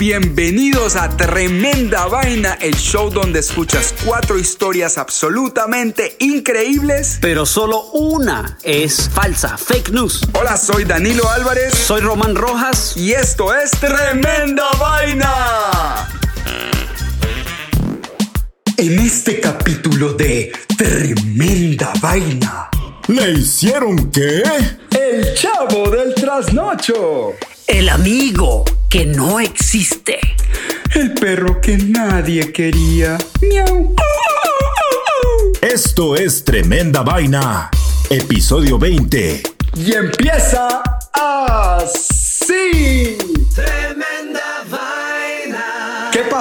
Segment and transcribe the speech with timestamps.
[0.00, 7.18] bienvenidos a Tremenda Vaina, el show donde escuchas cuatro historias absolutamente increíbles.
[7.20, 10.26] Pero solo una es falsa, fake news.
[10.32, 11.74] Hola, soy Danilo Álvarez.
[11.74, 12.96] Soy Román Rojas.
[12.96, 16.08] Y esto es Tremenda Vaina.
[18.78, 22.70] En este capítulo de Tremenda Vaina.
[23.08, 24.42] ¿Le hicieron qué?
[24.98, 27.34] El chavo del trasnocho.
[27.70, 30.18] El amigo que no existe.
[30.92, 33.16] El perro que nadie quería.
[33.40, 33.94] Miau.
[35.62, 37.70] Esto es Tremenda Vaina.
[38.10, 39.42] Episodio 20.
[39.76, 43.16] Y empieza así.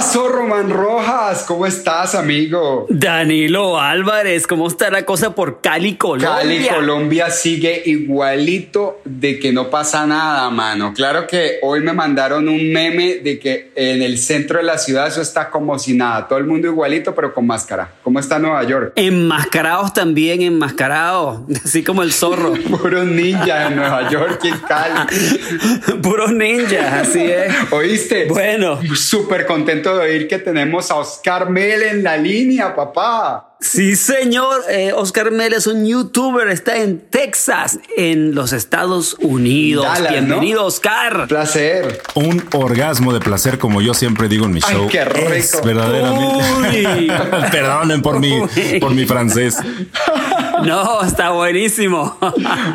[0.10, 1.44] ¿Qué pasó, Román Rojas?
[1.48, 2.88] ¿Cómo estás, amigo?
[2.90, 6.40] Danilo Álvarez, ¿cómo está la cosa por Cali, Colombia?
[6.40, 10.96] Cali, Colombia sigue igualito de que no pasa nada, mano.
[10.96, 15.08] Claro que hoy me mandaron un meme de que en el centro de la ciudad
[15.08, 16.28] eso está como si nada.
[16.28, 17.92] Todo el mundo igualito, pero con máscara.
[18.02, 18.94] ¿Cómo está Nueva York?
[18.96, 21.42] Enmascarados también, enmascarados.
[21.64, 22.54] Así como el zorro.
[22.82, 26.02] Puros ninjas en Nueva York y Cali.
[26.02, 27.54] Puros ninjas, así es.
[27.72, 28.26] ¿Oíste?
[28.26, 28.80] Bueno.
[28.96, 33.46] Súper contento de oír que tenemos a Oscar Mel en la línea, papá.
[33.62, 34.64] Sí, señor.
[34.70, 39.86] Eh, Oscar Mel es un youtuber, está en Texas, en los Estados Unidos.
[40.10, 41.28] Bienvenido, Oscar.
[41.28, 42.02] Placer.
[42.16, 44.88] Un orgasmo de placer, como yo siempre digo en mi Ay, show.
[44.90, 45.34] qué rico.
[45.34, 46.46] Es verdaderamente.
[46.58, 47.12] Uy.
[47.52, 48.40] Perdonen por mi,
[48.80, 49.58] por mi francés.
[50.66, 52.18] No, está buenísimo.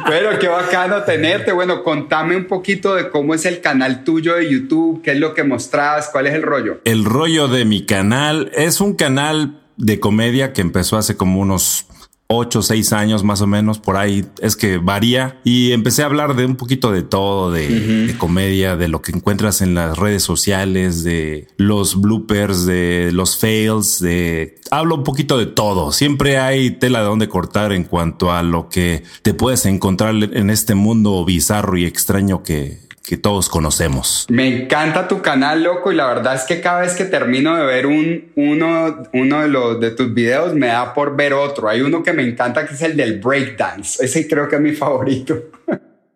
[0.07, 1.53] Pero qué bacano tenerte.
[1.53, 5.35] Bueno, contame un poquito de cómo es el canal tuyo de YouTube, qué es lo
[5.35, 6.81] que mostrás, cuál es el rollo.
[6.85, 11.87] El rollo de mi canal es un canal de comedia que empezó hace como unos
[12.29, 15.41] 8 o 6 años más o menos, por ahí es que varía.
[15.45, 17.69] Y empecé a hablar de un poquito de todo, de,
[18.07, 23.39] de comedia, de lo que encuentras en las redes sociales, de los bloopers, de los
[23.39, 24.59] fails, de...
[24.71, 25.93] Hablo un poquito de todo.
[25.93, 30.51] Siempre hay tela de donde cortar en cuanto a lo que te puedes encontrar en
[30.51, 34.27] este mundo bizarro y extraño que, que todos conocemos.
[34.31, 37.65] Me encanta tu canal, loco, y la verdad es que cada vez que termino de
[37.65, 41.69] ver un, uno, uno de, los, de tus videos, me da por ver otro.
[41.69, 44.03] Hay uno que me encanta que es el del breakdance.
[44.03, 45.39] Ese creo que es mi favorito.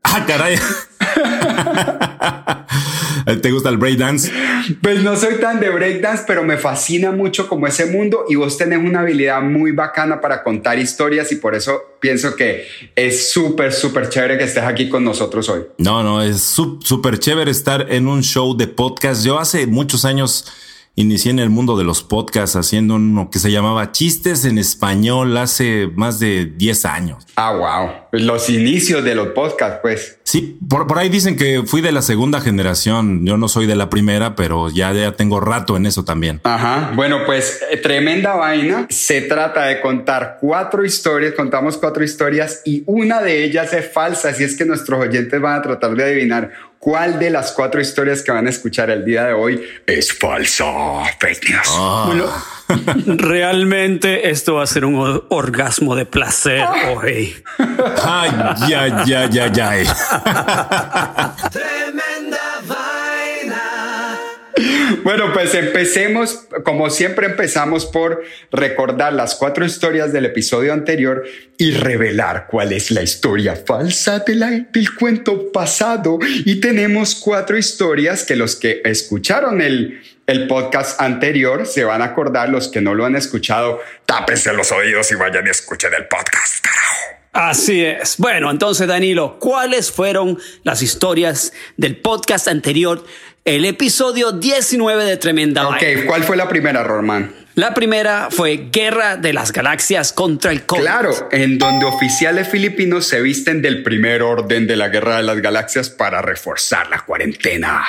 [0.03, 0.59] Ah, caray.
[3.37, 4.33] ¿Te gusta el breakdance?
[4.83, 8.57] Pues no soy tan de breakdance, pero me fascina mucho como ese mundo y vos
[8.57, 13.73] tenés una habilidad muy bacana para contar historias y por eso pienso que es súper,
[13.73, 15.63] súper chévere que estés aquí con nosotros hoy.
[15.79, 19.25] No, no, es súper chévere estar en un show de podcast.
[19.25, 20.47] Yo hace muchos años
[20.99, 25.37] inicié en el mundo de los podcasts haciendo uno que se llamaba Chistes en Español
[25.37, 27.25] hace más de 10 años.
[27.37, 28.21] Ah, wow.
[28.21, 30.19] Los inicios de los podcasts, pues.
[30.25, 33.25] Sí, por, por ahí dicen que fui de la segunda generación.
[33.25, 36.41] Yo no soy de la primera, pero ya, ya tengo rato en eso también.
[36.43, 36.91] Ajá.
[36.97, 38.87] Bueno, pues eh, tremenda vaina.
[38.91, 41.35] Se trata de contar cuatro historias.
[41.35, 44.31] Contamos cuatro historias y una de ellas es falsa.
[44.31, 48.23] Así es que nuestros oyentes van a tratar de adivinar cuál de las cuatro historias
[48.23, 50.65] que van a escuchar el día de hoy es falsa.
[51.21, 51.69] Fake news.
[52.07, 52.27] Bueno,
[53.19, 56.63] realmente esto va a ser un or- orgasmo de placer
[56.97, 57.35] hoy.
[58.05, 58.31] Ay,
[58.69, 59.75] ya, ya, ya, ya.
[65.05, 71.25] Bueno, pues empecemos, como siempre empezamos por recordar las cuatro historias del episodio anterior
[71.57, 76.19] y revelar cuál es la historia falsa del cuento pasado.
[76.45, 82.07] Y tenemos cuatro historias que los que escucharon el, el podcast anterior se van a
[82.07, 86.07] acordar, los que no lo han escuchado, tápense los oídos y vayan y escuchen el
[86.07, 86.67] podcast.
[87.33, 88.17] Así es.
[88.19, 93.05] Bueno, entonces, Danilo, ¿cuáles fueron las historias del podcast anterior?
[93.49, 96.03] El episodio 19 de Tremenda Ok, Vaina.
[96.05, 97.33] ¿cuál fue la primera, Román?
[97.55, 100.83] La primera fue Guerra de las Galaxias contra el COVID.
[100.83, 105.41] Claro, en donde oficiales filipinos se visten del primer orden de la Guerra de las
[105.41, 107.85] Galaxias para reforzar la cuarentena.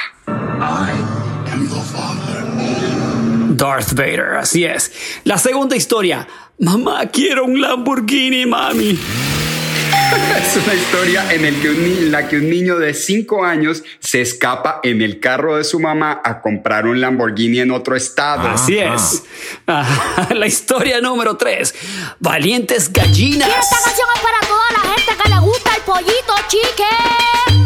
[3.50, 4.94] Darth Vader, así es.
[5.26, 6.26] La segunda historia.
[6.60, 8.98] Mamá, quiero un Lamborghini, mami.
[10.40, 13.44] Es una historia en, el que un ni- en la que un niño de 5
[13.46, 17.96] años se escapa en el carro de su mamá a comprar un Lamborghini en otro
[17.96, 18.48] estado.
[18.48, 18.96] Así Ajá.
[18.96, 19.24] es.
[19.68, 21.76] Ah, La historia número tres.
[22.20, 23.48] Valientes gallinas.
[23.48, 26.84] Y esta canción es para toda la gente que le gusta el pollito chique.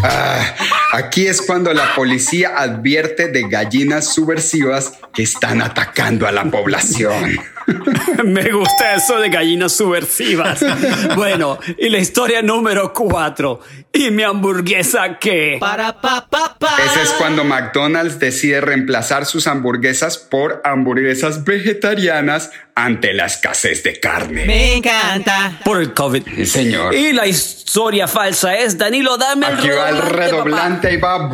[0.05, 0.55] Ah,
[0.93, 7.39] aquí es cuando la policía advierte de gallinas subversivas que están atacando a la población.
[8.25, 10.59] Me gusta eso de gallinas subversivas.
[11.15, 13.59] Bueno, y la historia número cuatro.
[13.91, 15.57] ¿Y mi hamburguesa qué?
[15.59, 16.77] Para pa pa pa.
[16.85, 23.99] Ese es cuando McDonald's decide reemplazar sus hamburguesas por hamburguesas vegetarianas ante la escasez de
[23.99, 24.45] carne.
[24.45, 25.59] Me encanta.
[25.63, 26.23] Por el COVID.
[26.35, 26.95] Sí, señor.
[26.95, 31.29] Y la historia falsa es, Danilo, dame el Aquí va el redoblante, redoblante y va.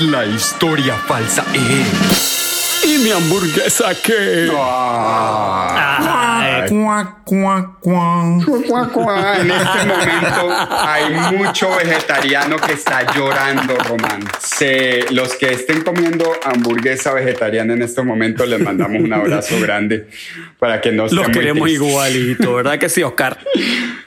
[0.00, 2.82] La historia falsa es.
[2.84, 4.42] ¿Y mi hamburguesa qué?
[4.42, 6.01] Ay, Cuac,
[6.68, 7.80] cuac, cuac.
[7.80, 9.36] Cuá, cuá.
[9.40, 14.22] En este momento hay mucho vegetariano que está llorando, Román.
[14.40, 20.08] Se- los que estén comiendo hamburguesa vegetariana en este momento les mandamos un abrazo grande
[20.58, 21.88] para que no los queremos tristes.
[21.88, 23.38] igualito, ¿verdad que sí, Oscar?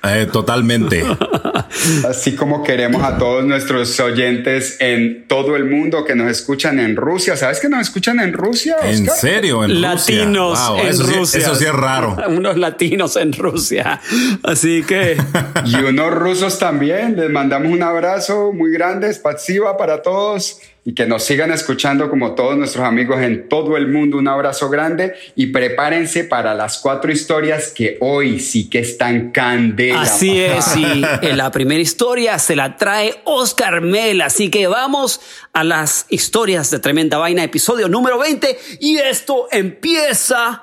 [0.04, 1.04] Eh, totalmente.
[2.10, 6.96] Así como queremos a todos nuestros oyentes en todo el mundo que nos escuchan en
[6.96, 7.36] Rusia.
[7.36, 8.78] ¿Sabes que nos escuchan en Rusia?
[8.84, 9.18] ¿En Oscar?
[9.18, 9.63] serio?
[9.63, 9.90] ¿En Rusia?
[9.90, 11.40] latinos Wow, en eso sí- Rusia.
[11.40, 12.16] eso sí es raro.
[12.45, 14.00] Unos latinos en Rusia.
[14.44, 15.18] Así que
[15.65, 17.15] Y unos rusos también.
[17.15, 22.36] Les mandamos un abrazo muy grande, Spatsiva para todos y que nos sigan escuchando como
[22.36, 24.18] todos nuestros amigos en todo el mundo.
[24.18, 30.03] Un abrazo grande y prepárense para las cuatro historias que hoy sí que están candela.
[30.03, 30.75] así es.
[30.75, 34.21] Y en la primera historia se la trae Oscar Mel.
[34.21, 35.21] Así que vamos
[35.53, 38.59] a las historias de Tremenda Vaina, episodio número 20.
[38.80, 40.62] Y esto empieza.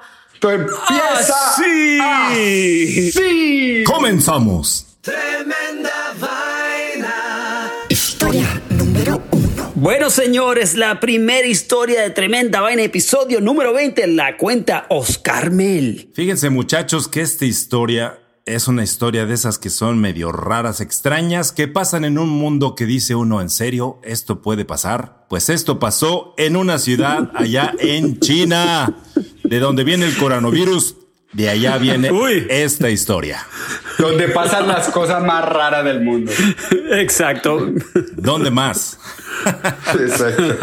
[0.50, 1.34] Empieza.
[1.52, 3.12] así.
[3.12, 3.84] Sí.
[3.84, 4.86] Comenzamos.
[9.74, 16.10] Bueno, señores, la primera historia de Tremenda Vaina, episodio número 20, la cuenta Oscar Mel.
[16.14, 21.52] Fíjense muchachos que esta historia es una historia de esas que son medio raras, extrañas,
[21.52, 25.26] que pasan en un mundo que dice uno en serio, ¿esto puede pasar?
[25.28, 28.96] Pues esto pasó en una ciudad allá en China,
[29.52, 30.96] de donde viene el coronavirus,
[31.34, 32.46] de allá viene Uy.
[32.48, 33.46] esta historia.
[33.98, 36.32] Donde pasan las cosas más raras del mundo.
[36.92, 37.68] Exacto.
[38.16, 38.98] ¿Dónde más?
[40.00, 40.56] Exacto.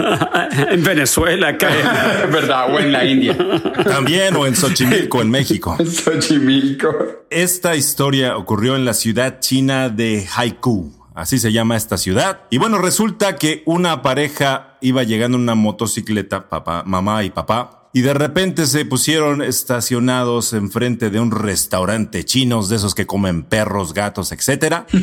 [0.71, 1.51] en Venezuela,
[2.31, 2.73] ¿Verdad?
[2.73, 3.37] O en la India.
[3.83, 5.77] También o en Xochimilco, en México.
[5.85, 6.89] Xochimilco.
[7.29, 10.91] Esta historia ocurrió en la ciudad china de Haikou.
[11.13, 12.39] Así se llama esta ciudad.
[12.49, 17.78] Y bueno, resulta que una pareja iba llegando en una motocicleta, papá, mamá y papá,
[17.93, 23.43] y de repente se pusieron estacionados enfrente de un restaurante chinos de esos que comen
[23.43, 24.85] perros, gatos, etcétera.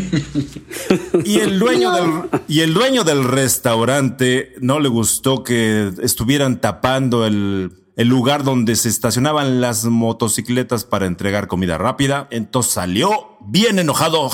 [1.24, 7.26] Y el dueño del y el dueño del restaurante no le gustó que estuvieran tapando
[7.26, 12.28] el el lugar donde se estacionaban las motocicletas para entregar comida rápida.
[12.30, 14.28] Entonces salió bien enojado.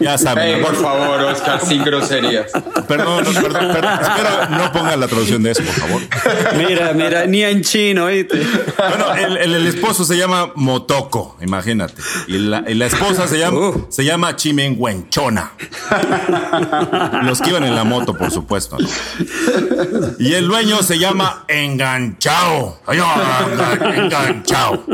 [0.00, 0.48] Ya saben.
[0.48, 0.66] Ey, ¿no?
[0.66, 2.50] por favor, Oscar, sin groserías.
[2.88, 3.98] Perdón, no, perdón, perdón.
[4.00, 6.02] Espero no pongan la traducción de eso, por favor.
[6.56, 8.42] mira, mira, ni en chino, ¿viste?
[8.76, 12.00] Bueno, el, el- el esposo se llama Motoko, imagínate.
[12.26, 13.86] Y la, y la esposa se llama, Uh.
[13.90, 15.52] se llama Chimenguenchona.
[17.24, 18.78] Los que iban en la moto, por supuesto.
[18.78, 18.88] ¿no?
[20.18, 22.80] Y el dueño se llama Enganchao.
[22.88, 24.84] Enganchao.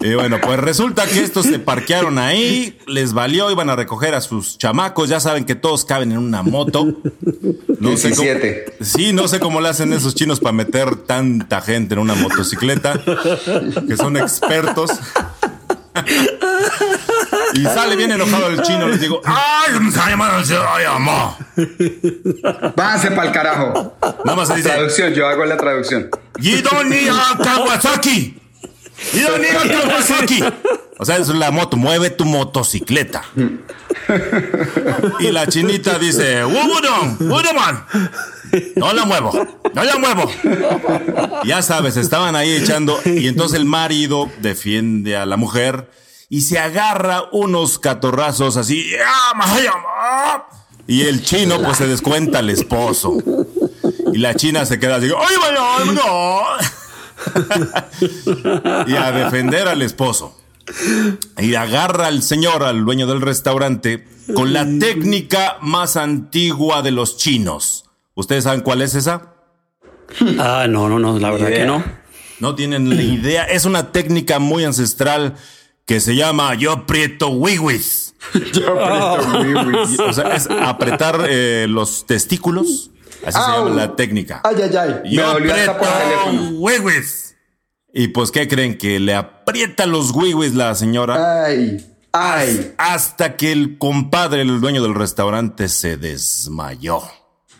[0.00, 4.20] Y bueno, pues resulta que estos se parquearon ahí, les valió, iban a recoger a
[4.20, 6.84] sus chamacos, ya saben que todos caben en una moto.
[7.80, 8.76] No sé cómo- 17.
[8.80, 13.00] Sí, no sé cómo le hacen esos chinos para meter tanta gente en una motocicleta,
[13.88, 14.90] que son expertos.
[17.54, 21.32] Y sale bien enojado el chino, les digo, ¡ay, ay, amor!
[22.76, 23.96] Váyanse para el carajo.
[24.24, 26.08] Nada más se dice, Traducción, yo hago la traducción.
[26.38, 28.36] ¡Yidoni a Kawasaki!
[31.00, 33.22] O sea, es la moto, mueve tu motocicleta.
[35.20, 37.16] Y la chinita dice, ¡Wubudon!
[37.20, 37.86] ¡Wuduman!
[38.74, 39.32] No la muevo,
[39.74, 40.28] no la muevo.
[41.44, 45.88] Ya sabes, estaban ahí echando y entonces el marido defiende a la mujer
[46.28, 48.90] y se agarra unos catorrazos así.
[50.88, 53.18] Y el chino pues se descuenta al esposo.
[54.12, 56.42] Y la china se queda así, ¡ay, vaya, no!
[58.86, 60.36] y a defender al esposo.
[61.38, 67.16] Y agarra al señor, al dueño del restaurante, con la técnica más antigua de los
[67.16, 67.84] chinos.
[68.14, 69.32] ¿Ustedes saben cuál es esa?
[70.38, 71.60] Ah, no, no, no, la verdad idea.
[71.60, 71.82] que no.
[72.40, 73.44] No tienen la idea.
[73.44, 75.34] Es una técnica muy ancestral
[75.86, 78.14] que se llama yo prieto wiwis.
[78.52, 79.98] Yo aprieto wiwis.
[80.00, 82.90] O sea, es apretar eh, los testículos.
[83.24, 84.42] Así se llama la técnica.
[84.44, 85.00] Ay, ay, ay.
[85.04, 86.50] Me Yo aprieto teléfono.
[86.58, 87.27] wiwis.
[87.92, 88.76] Y pues, ¿qué creen?
[88.78, 91.44] Que le aprieta los wiwis la señora.
[91.44, 91.84] Ay.
[92.12, 97.02] Ay, Hasta que el compadre, el dueño del restaurante, se desmayó.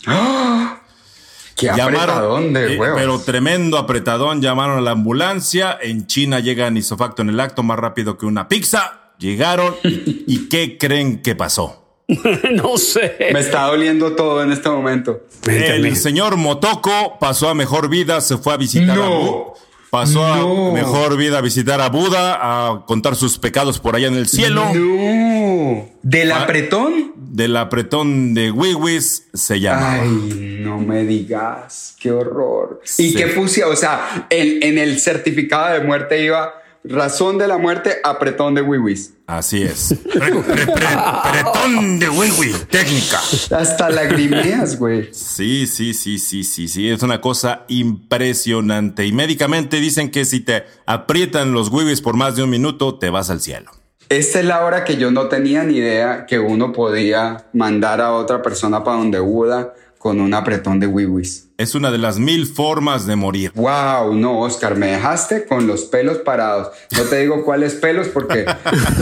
[1.56, 4.40] qué apretadón de eh, pero tremendo apretadón.
[4.40, 5.78] Llamaron a la ambulancia.
[5.80, 9.12] En China llegan isofacto en el acto más rápido que una pizza.
[9.18, 9.74] Llegaron.
[9.84, 11.84] ¿Y, y qué creen que pasó?
[12.52, 13.16] no sé.
[13.32, 15.26] Me está doliendo todo en este momento.
[15.46, 19.54] El señor Motoko pasó a mejor vida, se fue a visitar No.
[19.54, 20.68] a Pasó No.
[20.70, 24.28] a mejor vida a visitar a Buda, a contar sus pecados por allá en el
[24.28, 24.64] cielo.
[24.74, 25.86] No.
[26.02, 26.42] ¿Del Ah.
[26.42, 27.12] apretón?
[27.16, 29.94] Del apretón de Wiwis se llama.
[30.02, 31.94] Ay, no me digas.
[32.00, 32.80] Qué horror.
[32.84, 33.14] ¿Y Sí.
[33.14, 33.72] qué pusieron?
[33.72, 36.52] O sea, en, en el certificado de muerte iba
[36.84, 39.14] razón de la muerte, apretón de wiwis.
[39.26, 39.94] Así es.
[40.10, 43.18] Pre- pre- pre- Apretón de Wiwi, técnica.
[43.54, 45.10] Hasta lagrimeas, güey.
[45.12, 46.88] Sí, sí, sí, sí, sí, sí.
[46.88, 49.04] Es una cosa impresionante.
[49.06, 53.10] Y médicamente dicen que si te aprietan los Wiwis por más de un minuto, te
[53.10, 53.70] vas al cielo.
[54.08, 58.12] Esta es la hora que yo no tenía ni idea que uno podía mandar a
[58.14, 61.44] otra persona para donde Buda con un apretón de wiwis.
[61.58, 63.50] Es una de las mil formas de morir.
[63.56, 66.68] Wow, no, Oscar, me dejaste con los pelos parados.
[66.96, 68.46] No te digo cuáles pelos porque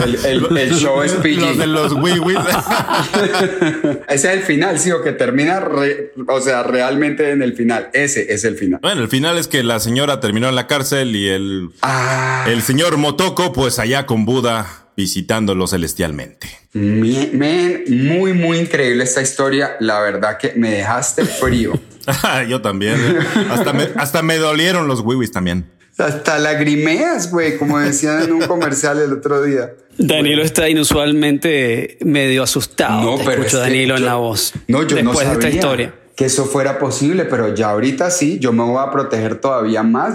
[0.05, 1.67] el, el- el show es Los de PG.
[1.67, 2.39] los Wiwis.
[4.09, 7.91] Ese es el final, sí, o que termina, re- o sea, realmente en el final.
[7.93, 8.81] Ese es el final.
[8.83, 12.63] Bueno, el final es que la señora terminó en la cárcel y el, Ah, el
[12.63, 16.49] señor Motoko, pues allá con Buda, visitándolo celestialmente.
[16.73, 19.77] men, muy, muy increíble esta historia.
[19.81, 21.73] La verdad que me dejaste frío.
[22.49, 22.95] Yo también.
[22.95, 23.19] ¿eh?
[23.51, 25.71] Hasta me, hasta me dolieron los wiwis también.
[25.99, 29.73] Hasta lagrimeas, güey, como decían en un comercial el otro día.
[29.99, 33.03] Danilo está inusualmente medio asustado.
[33.03, 34.53] No, Te pero escucho Danilo en yo- la voz.
[34.69, 35.95] No, yo no Después de sabía esta historia.
[36.17, 40.15] Que eso fuera posible, pero ya ahorita sí, yo me voy a proteger todavía más.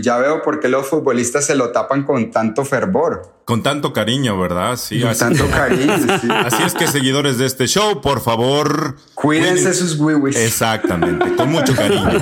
[0.00, 4.38] Ya veo por qué los futbolistas se lo tapan con tanto fervor, Con tanto cariño,
[4.38, 4.76] ¿verdad?
[4.76, 5.96] Sí, con así, tanto cariño.
[6.20, 6.28] sí.
[6.46, 8.94] así es que seguidores de este show, por favor.
[9.14, 10.36] Cuídense cuiden- sus wiwis.
[10.36, 12.10] Exactamente, con mucho cariño.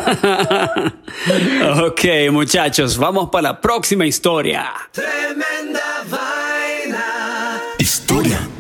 [1.87, 2.01] Ok,
[2.33, 4.73] muchachos, vamos para la próxima historia.
[4.93, 5.81] Tremenda
[6.11, 7.61] vaina.
[7.79, 8.58] Historia número 2.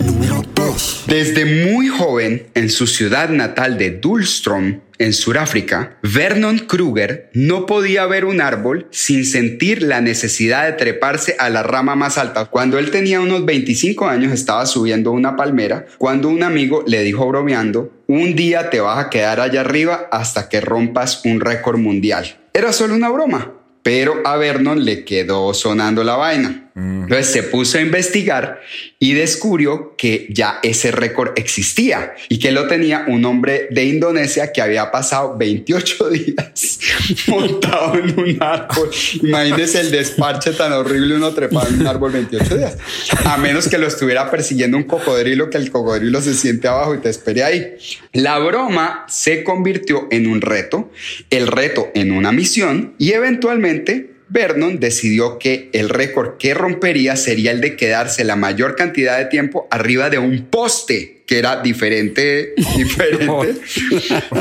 [1.08, 8.04] Desde muy joven, en su ciudad natal de Dulstrom, en Sudáfrica, Vernon Kruger no podía
[8.04, 12.44] ver un árbol sin sentir la necesidad de treparse a la rama más alta.
[12.44, 17.26] Cuando él tenía unos 25 años, estaba subiendo una palmera, cuando un amigo le dijo
[17.26, 22.36] bromeando, un día te vas a quedar allá arriba hasta que rompas un récord mundial.
[22.52, 26.67] Era solo una broma, pero a Vernon le quedó sonando la vaina.
[26.78, 28.60] Entonces se puso a investigar
[29.00, 34.52] y descubrió que ya ese récord existía y que lo tenía un hombre de Indonesia
[34.52, 36.78] que había pasado 28 días
[37.26, 38.90] montado en un árbol.
[39.22, 42.78] Imagínese el desparche tan horrible uno trepado en un árbol 28 días.
[43.24, 46.98] A menos que lo estuviera persiguiendo un cocodrilo, que el cocodrilo se siente abajo y
[46.98, 47.74] te espere ahí.
[48.12, 50.92] La broma se convirtió en un reto,
[51.30, 57.50] el reto en una misión y eventualmente Vernon decidió que el récord que rompería sería
[57.50, 62.54] el de quedarse la mayor cantidad de tiempo arriba de un poste, que era diferente,
[62.76, 63.60] diferente.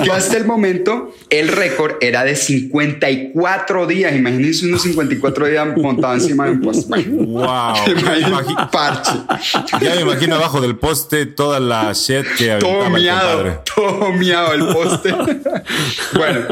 [0.04, 4.16] que hasta el momento el récord era de 54 días.
[4.16, 7.04] Imagínense unos 54 días montado encima de un poste.
[7.10, 7.76] Wow.
[7.88, 9.12] Imagínense, parche.
[9.82, 13.02] Ya me imagino abajo del poste toda la shit que Todo el compadre.
[13.02, 15.14] miado, todo miado el poste.
[16.16, 16.46] bueno,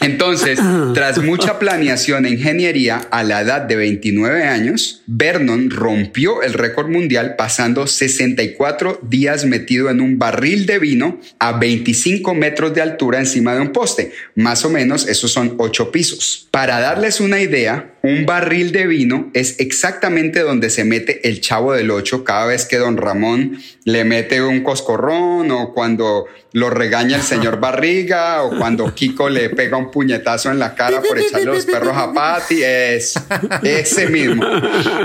[0.00, 0.58] entonces,
[0.94, 6.88] tras mucha planeación e ingeniería, a la edad de 29 años, Vernon rompió el récord
[6.88, 13.18] mundial pasando 64 días metido en un barril de vino a 25 metros de altura
[13.18, 14.12] encima de un poste.
[14.34, 16.48] Más o menos, esos son 8 pisos.
[16.50, 21.72] Para darles una idea, un barril de vino es exactamente donde se mete el chavo
[21.72, 27.16] del 8 cada vez que don Ramón le mete un coscorrón o cuando lo regaña
[27.16, 31.46] el señor Barriga o cuando Kiko le pega un puñetazo en la cara por echarle
[31.46, 32.62] los perros a Patty.
[32.62, 33.14] Es
[33.62, 34.44] ese mismo.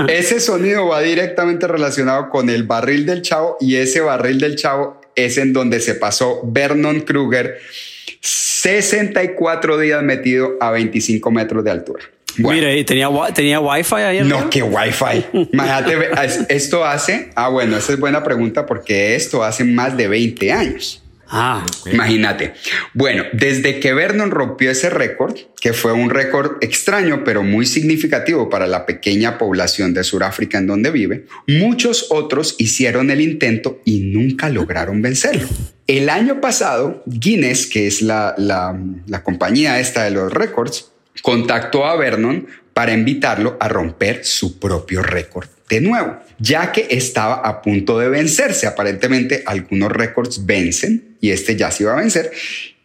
[0.07, 5.01] Ese sonido va directamente relacionado con el barril del chavo y ese barril del chavo
[5.15, 7.59] es en donde se pasó Vernon Kruger
[8.21, 12.14] 64 días metido a 25 metros de altura.
[12.37, 12.59] Bueno.
[12.59, 14.41] Mira, ¿y tenía, tenía wifi ahí arriba?
[14.41, 15.25] No, que wifi.
[15.53, 16.09] Imagínate,
[16.49, 21.01] esto hace, ah, bueno, esa es buena pregunta porque esto hace más de 20 años.
[21.27, 22.53] Ah, Imagínate.
[22.93, 28.49] Bueno, desde que Vernon rompió ese récord, que fue un récord extraño pero muy significativo
[28.49, 34.01] para la pequeña población de Sudáfrica en donde vive, muchos otros hicieron el intento y
[34.01, 35.47] nunca lograron vencerlo.
[35.87, 40.91] El año pasado, Guinness, que es la, la, la compañía esta de los récords,
[41.21, 47.35] contactó a Vernon para invitarlo a romper su propio récord de nuevo, ya que estaba
[47.35, 48.67] a punto de vencerse.
[48.67, 52.31] Aparentemente algunos récords vencen y este ya se iba a vencer.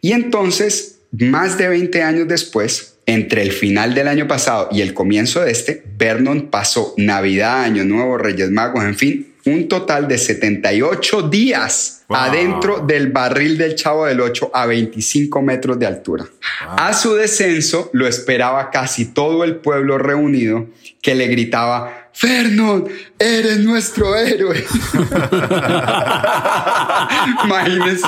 [0.01, 4.93] Y entonces, más de 20 años después, entre el final del año pasado y el
[4.93, 10.17] comienzo de este, Vernon pasó Navidad, Año Nuevo, Reyes Magos, en fin, un total de
[10.17, 12.19] 78 días Wow.
[12.19, 16.25] adentro del barril del Chavo del 8 a 25 metros de altura.
[16.67, 20.67] A su descenso lo esperaba casi todo el pueblo reunido
[21.01, 22.87] que le gritaba, Vernon,
[23.17, 24.57] eres nuestro héroe.
[27.45, 28.07] imagínense,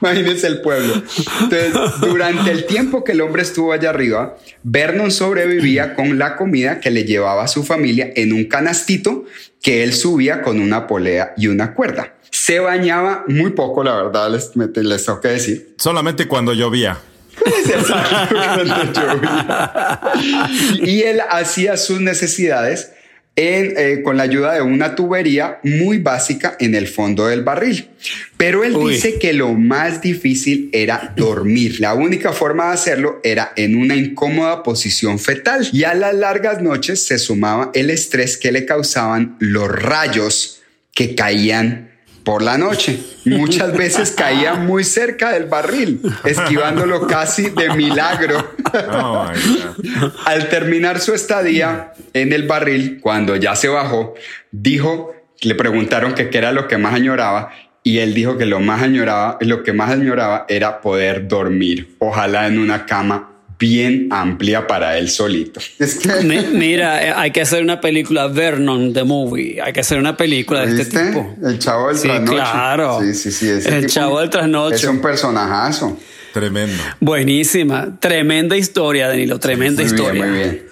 [0.00, 1.02] imagínense el pueblo.
[1.40, 6.80] Entonces, durante el tiempo que el hombre estuvo allá arriba, Vernon sobrevivía con la comida
[6.80, 9.24] que le llevaba a su familia en un canastito
[9.62, 12.14] que él subía con una polea y una cuerda.
[12.30, 15.74] Se bañaba muy poco, la verdad, les, les tengo que decir.
[15.78, 16.98] Solamente cuando llovía.
[20.82, 22.92] y él hacía sus necesidades
[23.36, 27.90] en, eh, con la ayuda de una tubería muy básica en el fondo del barril.
[28.38, 28.94] Pero él Uy.
[28.94, 31.80] dice que lo más difícil era dormir.
[31.80, 35.68] La única forma de hacerlo era en una incómoda posición fetal.
[35.72, 40.62] Y a las largas noches se sumaba el estrés que le causaban los rayos
[40.94, 41.95] que caían
[42.26, 42.98] por la noche.
[43.24, 48.52] Muchas veces caía muy cerca del barril, esquivándolo casi de milagro.
[48.92, 49.28] Oh.
[50.24, 54.14] Al terminar su estadía en el barril, cuando ya se bajó,
[54.50, 57.52] dijo, le preguntaron que qué era lo que más añoraba
[57.84, 62.48] y él dijo que lo más añoraba, lo que más añoraba era poder dormir, ojalá
[62.48, 65.60] en una cama bien amplia para él solito.
[65.78, 69.60] Es que, Mi- Mira, eh, hay que hacer una película Vernon the Movie.
[69.62, 71.34] Hay que hacer una película de este tipo.
[71.42, 72.32] El chavo del Sí, trasnoche.
[72.34, 73.00] claro.
[73.00, 73.48] Sí, sí, sí.
[73.48, 74.76] ese El tipo chavo del trasnoche.
[74.76, 75.96] Es un personajazo.
[76.34, 76.82] Tremendo.
[77.00, 77.98] Buenísima.
[77.98, 79.38] Tremenda historia, Danilo.
[79.38, 80.12] Tremenda Muy historia.
[80.24, 80.66] bien, muy bien.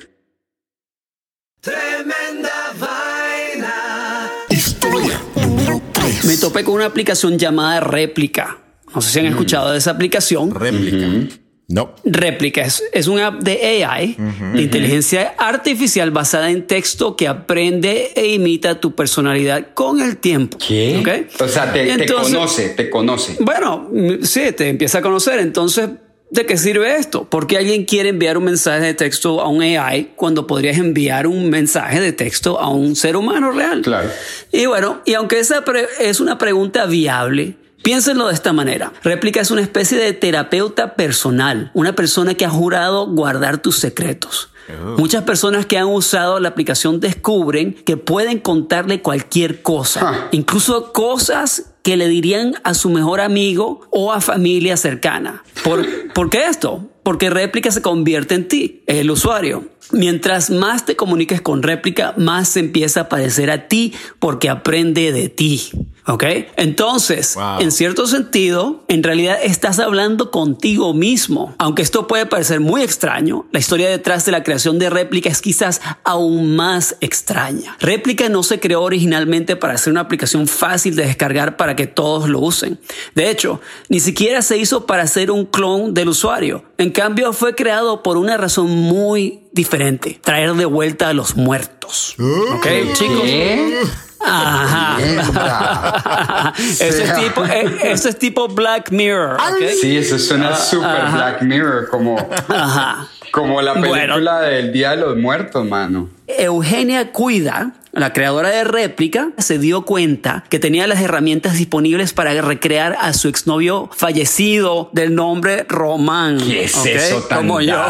[1.60, 4.30] Tremenda vaina.
[4.50, 6.24] Historia número 3.
[6.26, 8.58] Me topé con una aplicación llamada Réplica.
[8.94, 9.22] No sé si Mm.
[9.26, 10.54] han escuchado de esa aplicación.
[10.54, 11.38] Réplica.
[11.66, 11.94] No.
[12.04, 14.16] Réplica es, es una app de AI,
[14.52, 20.58] de inteligencia artificial basada en texto que aprende e imita tu personalidad con el tiempo.
[20.58, 21.08] ¿Ok?
[21.40, 23.36] O sea, te, te conoce, te conoce.
[23.40, 25.40] Bueno, mm, sí, te empieza a conocer.
[25.40, 25.88] Entonces,
[26.30, 27.26] ¿de qué sirve esto?
[27.30, 31.48] Porque alguien quiere enviar un mensaje de texto a un AI cuando podrías enviar un
[31.48, 33.80] mensaje de texto a un ser humano real.
[33.80, 34.10] Claro.
[34.52, 35.64] Y bueno, y aunque esa
[35.98, 38.92] es una pregunta viable, piénsenlo de esta manera.
[39.04, 44.50] Réplica es una especie de terapeuta personal, una persona que ha jurado guardar tus secretos.
[44.96, 51.74] Muchas personas que han usado la aplicación descubren que pueden contarle cualquier cosa, incluso cosas
[51.82, 55.44] que le dirían a su mejor amigo o a familia cercana.
[55.62, 56.88] ¿Por, ¿por qué esto?
[57.02, 59.68] Porque réplica se convierte en ti, el usuario.
[59.92, 65.12] Mientras más te comuniques con réplica, más se empieza a parecer a ti porque aprende
[65.12, 65.70] de ti.
[66.06, 66.24] ¿Ok?
[66.56, 67.60] Entonces, Wow.
[67.60, 71.54] en cierto sentido, en realidad estás hablando contigo mismo.
[71.58, 75.40] Aunque esto puede parecer muy extraño, la historia detrás de la creación de réplica es
[75.40, 77.76] quizás aún más extraña.
[77.80, 82.28] Réplica no se creó originalmente para ser una aplicación fácil de descargar para que todos
[82.28, 82.78] lo usen.
[83.14, 86.64] De hecho, ni siquiera se hizo para ser un clon del usuario.
[86.76, 92.16] En cambio, fue creado por una razón muy diferente, traer de vuelta a los muertos.
[92.18, 93.22] ¿Ok, chicos?
[93.22, 93.82] ¿Qué?
[94.26, 94.98] Ajá.
[96.58, 99.34] Eso, es tipo, eh, eso es tipo Black Mirror.
[99.34, 99.62] ¿ok?
[99.80, 102.16] Sí, eso suena Ah, super Black Mirror, como,
[102.48, 103.06] Ajá.
[103.34, 103.90] Como la Bueno.
[103.96, 106.08] película del Día de los Muertos, mano.
[106.28, 112.40] Eugenia Cuida, la creadora de réplica, se dio cuenta que tenía las herramientas disponibles para
[112.40, 116.38] recrear a su exnovio fallecido del nombre Román.
[116.38, 117.74] ¿Qué es eso tan Como yo.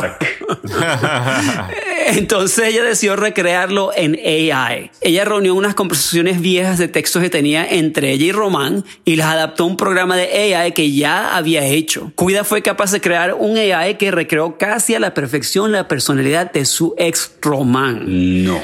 [2.19, 4.91] Entonces ella decidió recrearlo en AI.
[5.01, 9.29] Ella reunió unas conversaciones viejas de textos que tenía entre ella y Román y las
[9.29, 12.13] adaptó a un programa de AI que ya había hecho.
[12.15, 16.53] Cuida fue capaz de crear un AI que recreó casi a la perfección la personalidad
[16.53, 18.03] de su ex Román.
[18.45, 18.61] No.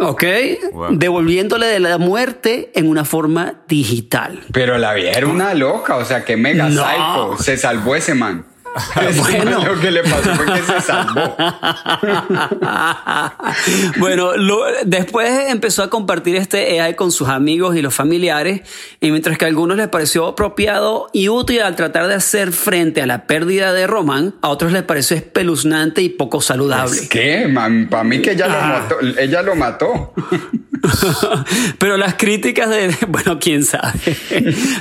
[0.00, 0.24] ¿Ok?
[0.72, 0.86] Wow.
[0.96, 4.40] Devolviéndole de la muerte en una forma digital.
[4.52, 6.82] Pero la vieja era una loca, o sea, que mega No.
[6.84, 7.42] psycho.
[7.42, 8.46] Se salvó ese man.
[9.16, 9.64] Bueno.
[9.64, 11.36] lo que le pasó fue que se salvó.
[13.98, 18.62] bueno, lo- después empezó a compartir este AI con sus amigos y los familiares,
[19.00, 23.02] y mientras que a algunos les pareció apropiado y útil al tratar de hacer frente
[23.02, 26.96] a la pérdida de Román, a otros les pareció espeluznante y poco saludable.
[27.02, 27.48] Es que,
[27.90, 28.50] para mí que ella, Ah.
[28.50, 28.58] lo
[29.04, 30.14] mató, ella lo mató.
[31.78, 33.98] Pero las críticas de, bueno, quién sabe,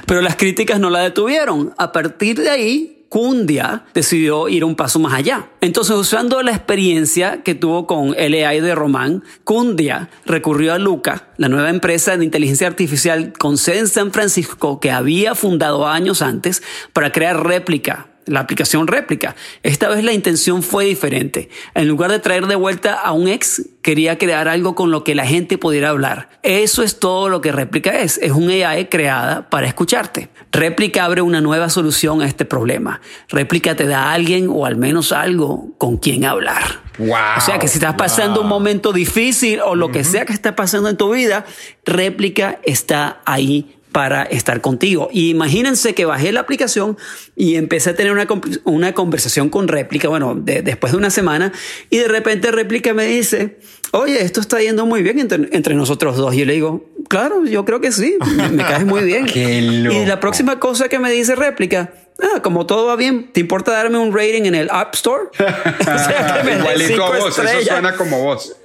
[0.06, 1.74] pero las críticas no la detuvieron.
[1.78, 5.52] A partir de ahí, Kundia decidió ir un paso más allá.
[5.62, 11.48] Entonces, usando la experiencia que tuvo con LAI de Román, Kundia recurrió a Luca, la
[11.48, 16.64] nueva empresa de inteligencia artificial con sede en San Francisco que había fundado años antes
[16.92, 19.36] para crear réplica la aplicación réplica.
[19.64, 21.50] Esta vez la intención fue diferente.
[21.76, 25.16] En lugar de traer de vuelta a un ex, quería crear algo con lo que
[25.16, 26.30] la gente pudiera hablar.
[26.44, 28.18] Eso es todo lo que réplica es.
[28.18, 30.30] Es un AI creada para escucharte.
[30.52, 33.02] Réplica abre una nueva solución a este problema.
[33.30, 36.84] Réplica te da a alguien o al menos algo con quien hablar.
[37.00, 40.34] Wow, o sea que si estás pasando un momento difícil o lo que sea que
[40.34, 41.44] está pasando en tu vida,
[41.86, 45.08] réplica está ahí para estar contigo.
[45.14, 46.98] Y imagínense que bajé la aplicación
[47.36, 48.28] y empecé a tener una,
[48.66, 51.54] una conversación con réplica, bueno, después de una semana,
[51.90, 53.60] y de repente réplica me dice,
[53.92, 56.34] oye, esto está yendo muy bien entre, entre nosotros dos.
[56.34, 58.18] Y yo le digo, claro, yo creo que sí,
[58.52, 59.28] me, caes muy bien.
[59.34, 63.72] y la próxima cosa que me dice réplica, ah, como todo va bien, ¿te importa
[63.72, 65.26] darme un rating en el App Store?
[65.40, 68.56] o sea, que me Igualito a vos, eso suena como vos.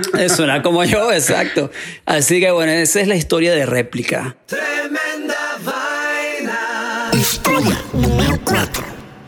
[0.28, 1.70] Suena como yo, exacto.
[2.06, 4.36] Así que bueno, esa es la historia de réplica.
[4.46, 7.10] Tremenda vaina.
[7.12, 8.84] Historia número 4.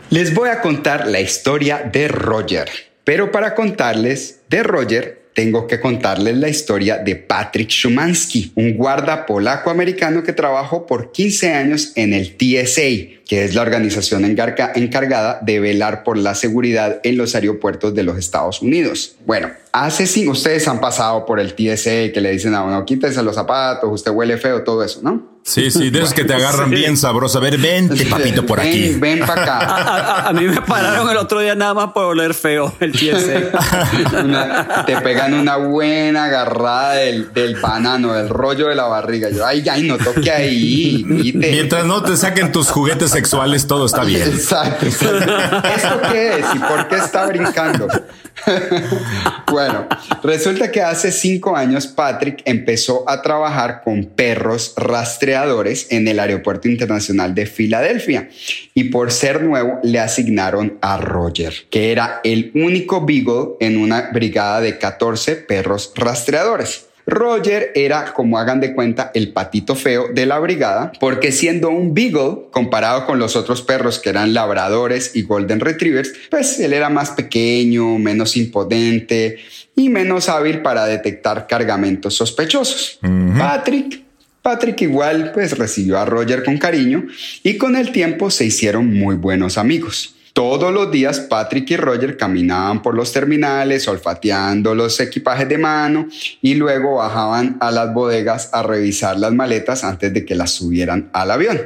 [0.09, 2.69] Les voy a contar la historia de Roger.
[3.03, 9.25] Pero para contarles de Roger, tengo que contarles la historia de Patrick Schumanski, un guarda
[9.25, 15.59] polaco-americano que trabajó por 15 años en el TSA, que es la organización encargada de
[15.59, 19.17] velar por la seguridad en los aeropuertos de los Estados Unidos.
[19.25, 23.21] Bueno, hace cinco, ustedes han pasado por el TSA que le dicen a uno, quítese
[23.21, 25.34] los zapatos, usted huele feo, todo eso, ¿no?
[25.47, 27.37] Sí, sí, de esos que te agarran bien sabroso.
[27.37, 28.89] A ver, vente, papito, por aquí.
[28.93, 30.27] Ven, ven para acá.
[30.29, 34.83] A, mí me pararon el otro día nada más por oler feo el TSA.
[34.87, 39.29] te pegan una buena agarrada del, del, banano, del rollo de la barriga.
[39.29, 41.05] Yo, ay, ay, no toque ahí.
[41.05, 44.27] Mientras no te saquen tus juguetes sexuales, todo está bien.
[44.27, 44.87] Exacto.
[44.87, 45.11] ¿Esto
[46.11, 46.45] qué es?
[46.55, 47.87] ¿Y por qué está brincando?
[49.51, 49.87] bueno,
[50.23, 54.73] resulta que hace cinco años Patrick empezó a trabajar con perros
[55.89, 58.29] en el Aeropuerto Internacional de Filadelfia
[58.73, 64.11] y por ser nuevo le asignaron a Roger, que era el único Beagle en una
[64.11, 66.87] brigada de 14 perros rastreadores.
[67.07, 71.93] Roger era, como hagan de cuenta, el patito feo de la brigada, porque siendo un
[71.93, 76.89] beagle, comparado con los otros perros que eran labradores y golden retrievers, pues él era
[76.89, 79.37] más pequeño, menos imponente
[79.75, 82.99] y menos hábil para detectar cargamentos sospechosos.
[83.37, 84.04] Patrick
[84.45, 87.07] Patrick igual pues recibió a Roger con cariño
[87.41, 90.13] y con el tiempo se hicieron muy buenos amigos.
[90.33, 96.07] Todos los días Patrick y Roger caminaban por los terminales olfateando los equipajes de mano
[96.43, 101.09] y luego bajaban a las bodegas a revisar las maletas antes de que las subieran
[101.11, 101.59] al avión.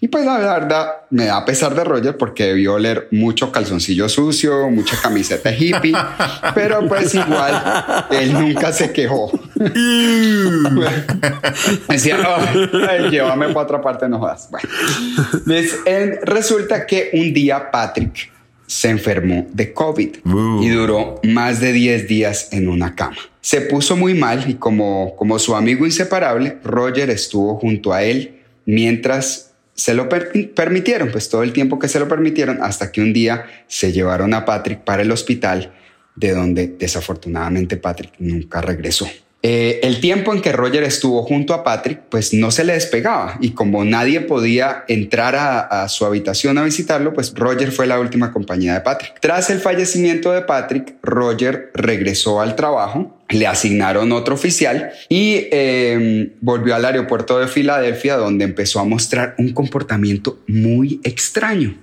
[0.00, 4.70] Y pues la verdad me da pesar de Roger porque debió oler mucho calzoncillo sucio,
[4.70, 5.96] mucha camiseta hippie,
[6.54, 9.32] pero pues igual él nunca se quejó.
[11.88, 12.16] Decía,
[13.10, 14.48] llévame para otra parte, no jodas.
[14.50, 14.68] Bueno,
[16.22, 18.30] resulta que un día Patrick
[18.66, 20.16] se enfermó de COVID
[20.62, 23.16] y duró más de 10 días en una cama.
[23.40, 28.40] Se puso muy mal y como, como su amigo inseparable, Roger estuvo junto a él
[28.66, 33.12] mientras se lo permitieron, pues todo el tiempo que se lo permitieron, hasta que un
[33.12, 35.72] día se llevaron a Patrick para el hospital,
[36.14, 39.08] de donde desafortunadamente Patrick nunca regresó.
[39.42, 43.38] Eh, el tiempo en que Roger estuvo junto a Patrick, pues no se le despegaba
[43.40, 48.32] y como nadie podía entrar a, su habitación a visitarlo, pues Roger fue la última
[48.32, 49.18] compañía de Patrick.
[49.20, 56.32] Tras el fallecimiento de Patrick, Roger regresó al trabajo, le asignaron otro oficial y em,
[56.42, 61.76] volvió al aeropuerto de Filadelfia donde empezó a mostrar un comportamiento muy extraño.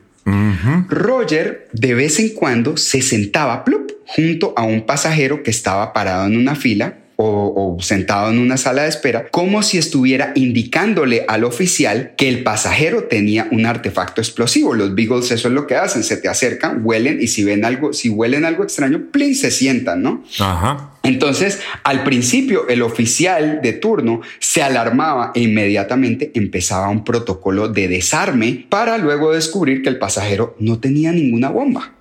[0.89, 6.25] Roger de vez en cuando se sentaba plup, junto a un pasajero que estaba parado
[6.25, 11.43] en una fila o, sentado en una sala de espera, como si estuviera indicándole al
[11.43, 14.73] oficial que el pasajero tenía un artefacto explosivo.
[14.73, 17.93] Los Beagles eso es lo que hacen, se te acercan, huelen y si ven algo,
[17.93, 20.23] si huelen algo extraño, plin, se sientan, ¿no?
[20.39, 20.91] Ajá.
[21.07, 27.87] Entonces, al principio, el oficial de turno se alarmaba e inmediatamente empezaba un protocolo de
[27.87, 31.93] desarme para luego descubrir que el pasajero no tenía ninguna bomba.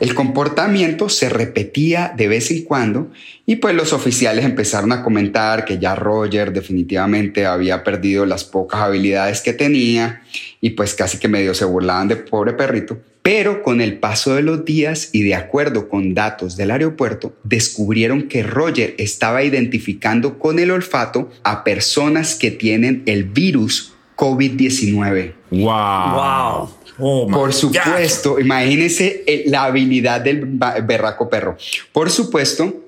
[0.00, 3.10] El comportamiento se repetía de vez en cuando
[3.46, 8.82] y pues los oficiales empezaron a comentar que ya Roger definitivamente había perdido las pocas
[8.82, 10.20] habilidades que tenía
[10.60, 12.98] y pues casi que medio se burlaban de pobre perrito.
[13.22, 18.28] Pero con el paso de los días y de acuerdo con datos del aeropuerto, descubrieron
[18.28, 25.32] que Roger estaba identificando con el olfato a personas que tienen el virus COVID-19.
[25.50, 25.60] Wow.
[25.60, 26.70] Wow.
[26.98, 27.52] Oh, my Por God.
[27.52, 31.56] supuesto, imagínense eh, la habilidad del berraco perro.
[31.92, 32.84] Por supuesto,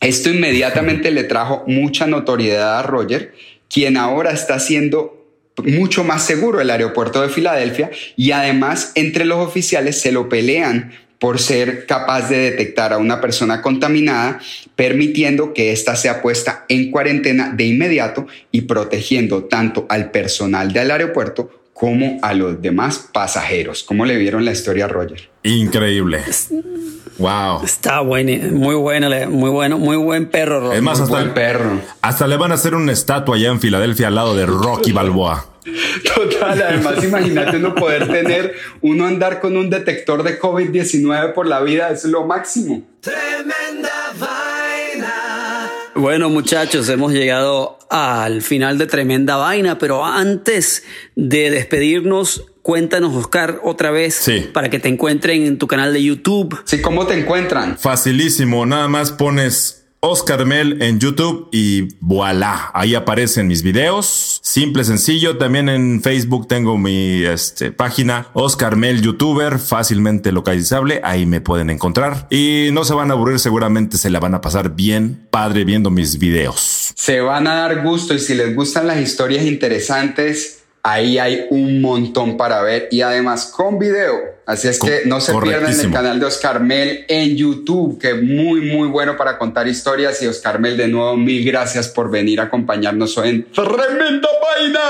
[0.00, 3.34] esto inmediatamente le trajo mucha notoriedad a Roger,
[3.68, 5.23] quien ahora está haciendo
[5.62, 10.92] mucho más seguro el aeropuerto de Filadelfia y además entre los oficiales se lo pelean
[11.18, 14.40] por ser capaz de detectar a una persona contaminada,
[14.76, 20.90] permitiendo que ésta sea puesta en cuarentena de inmediato y protegiendo tanto al personal del
[20.90, 23.82] aeropuerto como a los demás pasajeros.
[23.82, 25.28] ¿Cómo le vieron la historia a Roger?
[25.42, 26.22] Increíble.
[27.18, 27.62] Wow.
[27.64, 30.60] Está bueno, muy bueno, le- muy bueno, muy buen perro.
[30.60, 30.76] Roger.
[30.78, 31.80] Es más, Muy hasta, buen perro.
[32.00, 35.46] hasta le van a hacer una estatua allá en Filadelfia al lado de Rocky Balboa.
[36.14, 41.60] Total, además imagínate uno poder tener, uno andar con un detector de COVID-19 por la
[41.62, 42.82] vida, es lo máximo.
[43.00, 44.43] Tremenda vaina.
[45.94, 50.82] Bueno, muchachos, hemos llegado al final de tremenda vaina, pero antes
[51.14, 54.48] de despedirnos, cuéntanos, Oscar, otra vez Sí.
[54.52, 56.60] para que te encuentren en tu canal de YouTube.
[56.64, 57.78] Sí, ¿cómo te encuentran?
[57.78, 64.38] Facilísimo, nada más pones Oscar Mel en YouTube y voilà, ahí aparecen mis videos.
[64.42, 65.38] Simple, sencillo.
[65.38, 71.00] También en Facebook tengo mi este, página Oscar Mel YouTuber, fácilmente localizable.
[71.04, 74.42] Ahí me pueden encontrar y no se van a aburrir, seguramente se la van a
[74.42, 76.92] pasar bien padre viendo mis videos.
[76.94, 81.80] Se van a dar gusto y si les gustan las historias interesantes, ahí hay un
[81.80, 84.34] montón para ver y además con video.
[84.46, 88.22] Así es que no se pierdan el canal de Oscar Mel en YouTube, que es
[88.22, 90.22] muy, muy bueno para contar historias.
[90.22, 94.80] Y Oscar Mel, de nuevo, mil gracias por venir a acompañarnos hoy en Tremenda Vaina.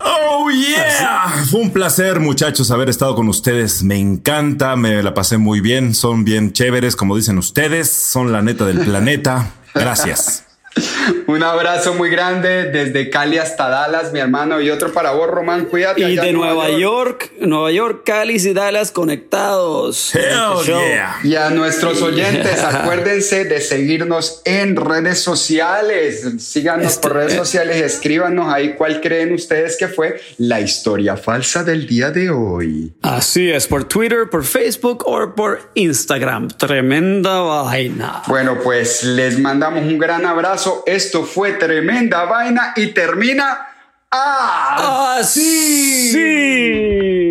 [0.00, 3.82] Oh yeah, fue un placer muchachos haber estado con ustedes.
[3.82, 8.42] Me encanta, me la pasé muy bien, son bien chéveres como dicen ustedes, son la
[8.42, 9.50] neta del planeta.
[9.74, 10.44] Gracias.
[11.26, 15.66] Un abrazo muy grande desde Cali hasta Dallas, mi hermano, y otro para vos, Román.
[15.66, 16.00] Cuídate.
[16.00, 20.14] Y allá de Nueva York, Nueva York, Cali y Dallas conectados.
[20.14, 21.16] Hell yeah.
[21.24, 26.26] Y a nuestros oyentes, acuérdense de seguirnos en redes sociales.
[26.38, 31.16] Síganos Este- por redes sociales y escríbanos ahí cuál creen ustedes que fue la historia
[31.16, 32.92] falsa del día de hoy.
[33.02, 36.48] Así es, por Twitter, por Facebook o por Instagram.
[36.48, 38.22] Tremenda vaina.
[38.26, 43.68] Bueno, pues les mandamos un gran abrazo esto fue tremenda vaina y termina
[44.10, 46.10] así.
[46.12, 47.27] Sí.